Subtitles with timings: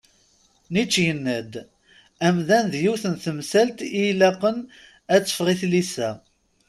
[0.73, 1.53] Nietzsche yenna-d:
[2.27, 4.57] Amdan d yiwet n temsalt i ilaqen
[5.13, 6.09] ad teffeɣ i tlisa.